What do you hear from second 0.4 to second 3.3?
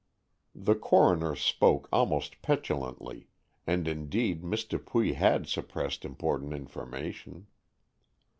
The coroner spoke almost petulantly,